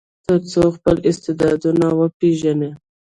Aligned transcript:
تر 0.25 0.39
څو 0.51 0.63
خپل 0.75 0.95
استعدادونه 1.09 1.85
وپیژني. 1.99 2.71